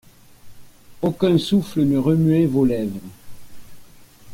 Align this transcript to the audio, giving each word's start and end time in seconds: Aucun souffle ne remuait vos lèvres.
Aucun 1.03 1.37
souffle 1.37 1.83
ne 1.83 1.99
remuait 1.99 2.47
vos 2.47 2.65
lèvres. 2.65 2.99